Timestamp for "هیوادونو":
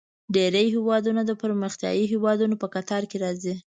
2.13-2.55